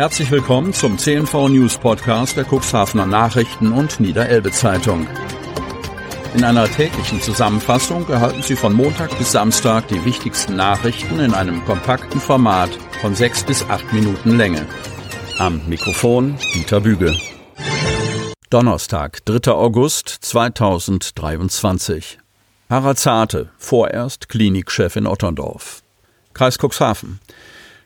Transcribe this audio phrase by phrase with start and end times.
[0.00, 5.06] Herzlich willkommen zum CNV News Podcast der Cuxhavener Nachrichten und Niederelbe Zeitung.
[6.34, 11.62] In einer täglichen Zusammenfassung erhalten Sie von Montag bis Samstag die wichtigsten Nachrichten in einem
[11.66, 12.70] kompakten Format
[13.02, 14.64] von sechs bis acht Minuten Länge.
[15.38, 17.14] Am Mikrofon Dieter Büge.
[18.48, 19.52] Donnerstag, 3.
[19.52, 22.18] August 2023.
[22.70, 25.82] Harald Zarte, vorerst Klinikchef in Otterndorf.
[26.32, 27.20] Kreis Cuxhaven.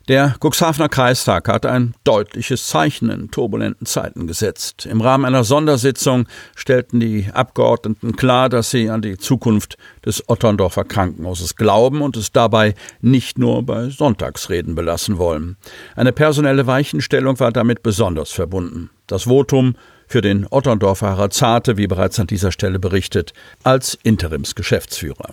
[0.07, 4.85] Der Cuxhavener Kreistag hat ein deutliches Zeichen in turbulenten Zeiten gesetzt.
[4.85, 10.85] Im Rahmen einer Sondersitzung stellten die Abgeordneten klar, dass sie an die Zukunft des Otterndorfer
[10.85, 15.57] Krankenhauses glauben und es dabei nicht nur bei Sonntagsreden belassen wollen.
[15.96, 18.91] Eine personelle Weichenstellung war damit besonders verbunden.
[19.07, 19.75] Das Votum
[20.07, 23.32] für den Otterndorfer Harazate, wie bereits an dieser Stelle berichtet,
[23.63, 25.32] als Interimsgeschäftsführer.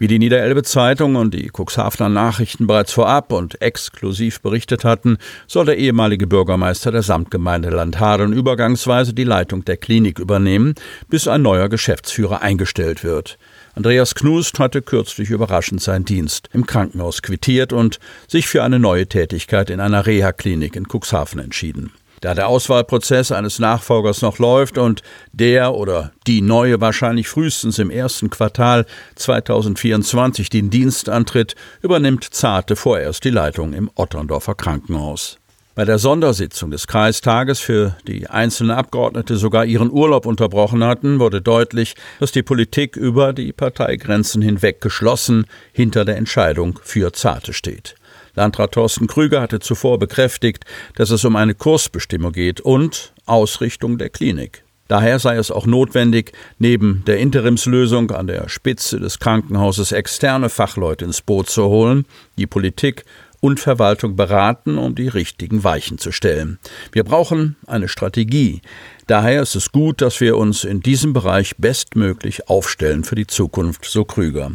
[0.00, 5.64] Wie die Niederelbe Zeitung und die Cuxhavener Nachrichten bereits vorab und exklusiv berichtet hatten, soll
[5.66, 10.76] der ehemalige Bürgermeister der Samtgemeinde Landhadeln übergangsweise die Leitung der Klinik übernehmen,
[11.08, 13.38] bis ein neuer Geschäftsführer eingestellt wird.
[13.74, 19.08] Andreas Knust hatte kürzlich überraschend seinen Dienst im Krankenhaus quittiert und sich für eine neue
[19.08, 21.90] Tätigkeit in einer Reha-Klinik in Cuxhaven entschieden.
[22.20, 25.02] Da der Auswahlprozess eines Nachfolgers noch läuft und
[25.32, 32.74] der oder die neue wahrscheinlich frühestens im ersten Quartal 2024 den Dienst antritt, übernimmt Zarte
[32.74, 35.38] vorerst die Leitung im Otterndorfer Krankenhaus.
[35.78, 41.40] Bei der Sondersitzung des Kreistages, für die einzelne Abgeordnete sogar ihren Urlaub unterbrochen hatten, wurde
[41.40, 47.94] deutlich, dass die Politik über die Parteigrenzen hinweg geschlossen hinter der Entscheidung für Zarte steht.
[48.38, 54.10] Landrat Thorsten Krüger hatte zuvor bekräftigt, dass es um eine Kursbestimmung geht und Ausrichtung der
[54.10, 54.62] Klinik.
[54.86, 61.04] Daher sei es auch notwendig, neben der Interimslösung an der Spitze des Krankenhauses externe Fachleute
[61.04, 62.06] ins Boot zu holen,
[62.38, 63.04] die Politik
[63.40, 66.58] und Verwaltung beraten, um die richtigen Weichen zu stellen.
[66.92, 68.62] Wir brauchen eine Strategie.
[69.06, 73.86] Daher ist es gut, dass wir uns in diesem Bereich bestmöglich aufstellen für die Zukunft,
[73.86, 74.52] so Krüger.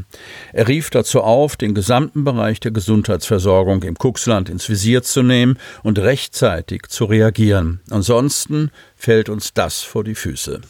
[0.51, 5.57] Er rief dazu auf, den gesamten Bereich der Gesundheitsversorgung im Kuxland ins Visier zu nehmen
[5.81, 7.81] und rechtzeitig zu reagieren.
[7.89, 10.61] Ansonsten fällt uns das vor die Füße.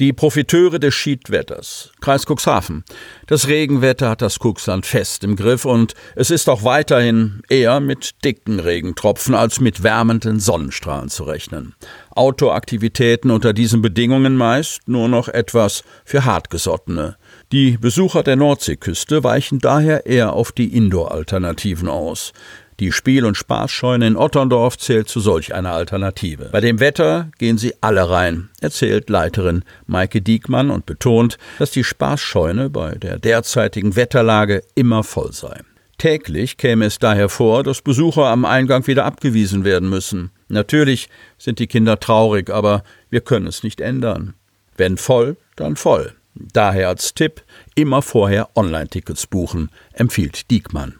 [0.00, 1.92] Die Profiteure des Schiedwetters.
[2.00, 2.82] Kreis Cuxhaven.
[3.28, 8.24] Das Regenwetter hat das Cuxland fest im Griff und es ist auch weiterhin eher mit
[8.24, 11.76] dicken Regentropfen als mit wärmenden Sonnenstrahlen zu rechnen.
[12.10, 17.16] Outdoor-Aktivitäten unter diesen Bedingungen meist nur noch etwas für Hartgesottene.
[17.52, 22.32] Die Besucher der Nordseeküste weichen daher eher auf die Indoor-Alternativen aus.
[22.80, 26.48] Die Spiel- und Spaßscheune in Otterndorf zählt zu solch einer Alternative.
[26.50, 31.84] Bei dem Wetter gehen sie alle rein, erzählt Leiterin Maike Diekmann und betont, dass die
[31.84, 35.60] Spaßscheune bei der derzeitigen Wetterlage immer voll sei.
[35.98, 40.30] Täglich käme es daher vor, dass Besucher am Eingang wieder abgewiesen werden müssen.
[40.48, 41.08] Natürlich
[41.38, 44.34] sind die Kinder traurig, aber wir können es nicht ändern.
[44.76, 46.12] Wenn voll, dann voll.
[46.34, 47.42] Daher als Tipp
[47.76, 50.94] immer vorher Online-Tickets buchen, empfiehlt Diekmann.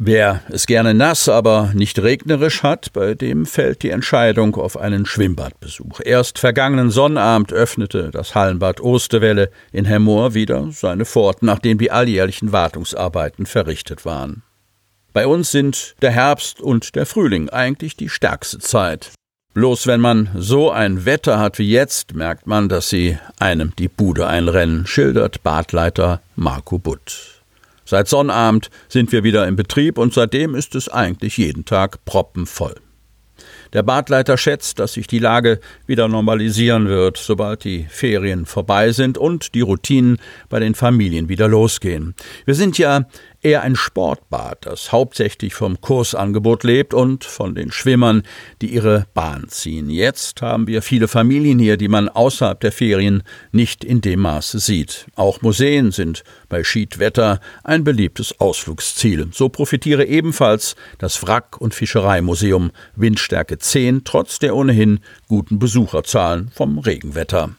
[0.00, 5.06] Wer es gerne nass, aber nicht regnerisch hat, bei dem fällt die Entscheidung auf einen
[5.06, 6.00] Schwimmbadbesuch.
[6.04, 12.52] Erst vergangenen Sonnabend öffnete das Hallenbad Osterwelle in Hemmoor wieder seine Pforten, nachdem die alljährlichen
[12.52, 14.44] Wartungsarbeiten verrichtet waren.
[15.12, 19.10] Bei uns sind der Herbst und der Frühling eigentlich die stärkste Zeit.
[19.54, 23.88] Bloß wenn man so ein Wetter hat wie jetzt, merkt man, dass sie einem die
[23.88, 27.37] Bude einrennen, schildert Badleiter Marco Butt.
[27.88, 32.74] Seit Sonnabend sind wir wieder im Betrieb und seitdem ist es eigentlich jeden Tag proppenvoll.
[33.72, 39.16] Der Badleiter schätzt, dass sich die Lage wieder normalisieren wird, sobald die Ferien vorbei sind
[39.16, 40.18] und die Routinen
[40.50, 42.14] bei den Familien wieder losgehen.
[42.44, 43.06] Wir sind ja
[43.42, 48.22] eher ein Sportbad, das hauptsächlich vom Kursangebot lebt und von den Schwimmern,
[48.60, 49.90] die ihre Bahn ziehen.
[49.90, 53.22] Jetzt haben wir viele Familien hier, die man außerhalb der Ferien
[53.52, 55.06] nicht in dem Maße sieht.
[55.14, 59.28] Auch Museen sind bei Schiedwetter ein beliebtes Ausflugsziel.
[59.32, 66.78] So profitiere ebenfalls das Wrack- und Fischereimuseum Windstärke 10 trotz der ohnehin guten Besucherzahlen vom
[66.78, 67.50] Regenwetter.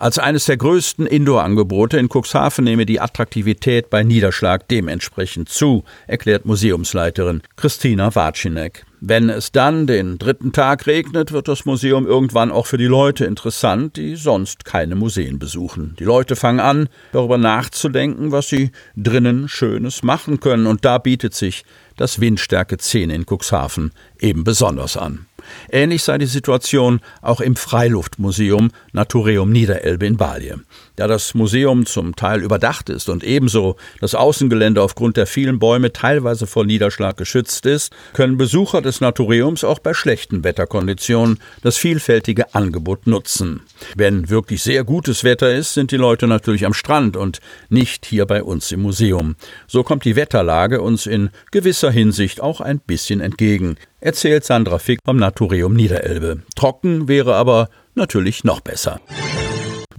[0.00, 6.46] Als eines der größten Indoor-Angebote in Cuxhaven nehme die Attraktivität bei Niederschlag dementsprechend zu, erklärt
[6.46, 8.86] Museumsleiterin Christina Watschinek.
[9.02, 13.26] Wenn es dann den dritten Tag regnet, wird das Museum irgendwann auch für die Leute
[13.26, 15.96] interessant, die sonst keine Museen besuchen.
[15.98, 21.34] Die Leute fangen an, darüber nachzudenken, was sie drinnen Schönes machen können, und da bietet
[21.34, 21.64] sich
[22.00, 25.26] das Windstärke 10 in Cuxhaven eben besonders an.
[25.70, 30.60] Ähnlich sei die Situation auch im Freiluftmuseum Natureum Niederelbe in Balje.
[30.96, 35.92] Da das Museum zum Teil überdacht ist und ebenso das Außengelände aufgrund der vielen Bäume
[35.92, 42.54] teilweise vor Niederschlag geschützt ist, können Besucher des Natureums auch bei schlechten Wetterkonditionen das vielfältige
[42.54, 43.62] Angebot nutzen.
[43.96, 48.26] Wenn wirklich sehr gutes Wetter ist, sind die Leute natürlich am Strand und nicht hier
[48.26, 49.36] bei uns im Museum.
[49.66, 55.00] So kommt die Wetterlage uns in gewisser Hinsicht auch ein bisschen entgegen erzählt Sandra Fick
[55.04, 56.42] vom Naturium Niederelbe.
[56.56, 59.00] Trocken wäre aber natürlich noch besser.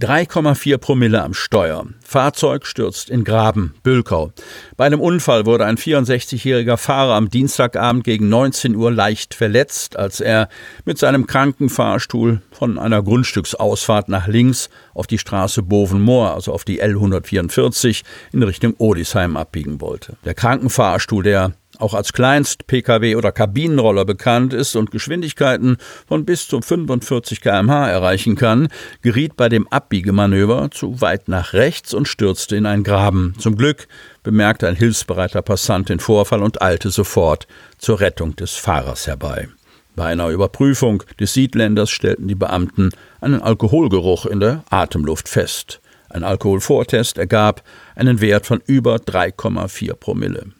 [0.02, 1.86] 3,4 Promille am Steuer.
[2.04, 4.32] Fahrzeug stürzt in Graben, Bülkau.
[4.76, 10.20] Bei einem Unfall wurde ein 64-jähriger Fahrer am Dienstagabend gegen 19 Uhr leicht verletzt, als
[10.20, 10.48] er
[10.84, 16.82] mit seinem Krankenfahrstuhl von einer Grundstücksausfahrt nach links auf die Straße Bovenmoor, also auf die
[16.82, 18.02] L144,
[18.32, 20.16] in Richtung Odisheim abbiegen wollte.
[20.24, 25.76] Der Krankenfahrstuhl, der auch als Kleinst-Pkw oder Kabinenroller bekannt ist und Geschwindigkeiten
[26.06, 28.68] von bis zu 45 km/h erreichen kann,
[29.02, 33.34] geriet bei dem Abbiegemanöver zu weit nach rechts und stürzte in einen Graben.
[33.38, 33.88] Zum Glück
[34.22, 37.46] bemerkte ein hilfsbereiter Passant den Vorfall und eilte sofort
[37.78, 39.48] zur Rettung des Fahrers herbei.
[39.94, 42.90] Bei einer Überprüfung des Siedländers stellten die Beamten
[43.20, 45.80] einen Alkoholgeruch in der Atemluft fest.
[46.08, 47.62] Ein Alkoholvortest ergab
[47.94, 50.52] einen Wert von über 3,4 Promille.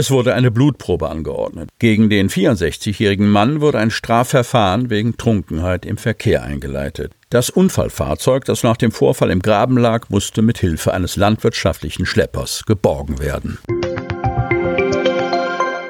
[0.00, 1.70] Es wurde eine Blutprobe angeordnet.
[1.80, 7.14] Gegen den 64-jährigen Mann wurde ein Strafverfahren wegen Trunkenheit im Verkehr eingeleitet.
[7.30, 12.62] Das Unfallfahrzeug, das nach dem Vorfall im Graben lag, musste mit Hilfe eines landwirtschaftlichen Schleppers
[12.64, 13.58] geborgen werden.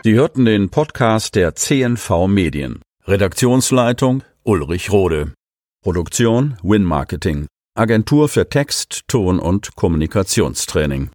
[0.04, 2.80] Sie hörten den Podcast der CNV Medien.
[3.06, 5.34] Redaktionsleitung Ulrich Rode.
[5.84, 7.46] Produktion Win Marketing.
[7.76, 11.10] Agentur für Text, Ton und Kommunikationstraining.